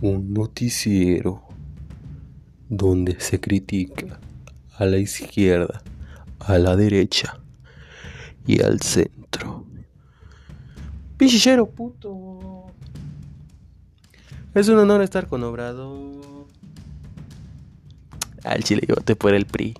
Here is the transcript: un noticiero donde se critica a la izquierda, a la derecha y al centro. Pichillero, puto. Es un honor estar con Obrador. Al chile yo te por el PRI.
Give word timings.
un 0.00 0.32
noticiero 0.32 1.42
donde 2.68 3.18
se 3.20 3.40
critica 3.40 4.20
a 4.76 4.84
la 4.84 4.98
izquierda, 4.98 5.82
a 6.40 6.58
la 6.58 6.76
derecha 6.76 7.40
y 8.46 8.62
al 8.62 8.80
centro. 8.80 9.66
Pichillero, 11.16 11.66
puto. 11.68 12.66
Es 14.54 14.68
un 14.68 14.78
honor 14.78 15.02
estar 15.02 15.26
con 15.26 15.42
Obrador. 15.42 16.46
Al 18.44 18.62
chile 18.62 18.82
yo 18.86 18.94
te 18.96 19.16
por 19.16 19.34
el 19.34 19.46
PRI. 19.46 19.74